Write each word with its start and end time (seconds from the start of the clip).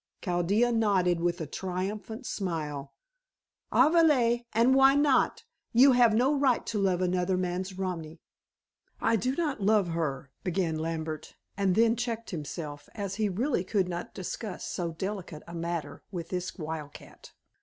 Chaldea 0.23 0.71
nodded 0.71 1.19
with 1.19 1.39
a 1.41 1.45
triumphant 1.45 2.25
smile. 2.25 2.91
"Avali! 3.71 4.47
And 4.51 4.73
why 4.73 4.95
not? 4.95 5.43
You 5.73 5.91
have 5.91 6.15
no 6.15 6.33
right 6.33 6.65
to 6.65 6.79
love 6.81 7.03
another 7.03 7.37
man's 7.37 7.77
romi." 7.77 8.19
"I 8.99 9.15
do 9.15 9.35
not 9.35 9.61
love 9.61 9.89
her," 9.89 10.31
began 10.43 10.79
Lambert, 10.79 11.35
and 11.55 11.75
then 11.75 11.95
checked 11.95 12.31
himself, 12.31 12.89
as 12.95 13.17
he 13.21 13.29
really 13.29 13.63
could 13.63 13.87
not 13.87 14.15
discuss 14.15 14.65
so 14.65 14.89
delicate 14.89 15.43
a 15.47 15.53
matter 15.53 16.01
with 16.09 16.29
this 16.29 16.57
wildcat. 16.57 17.33